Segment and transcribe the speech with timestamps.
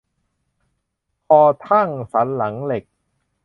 [1.27, 2.83] คอทั่งสันหลังเหล็ก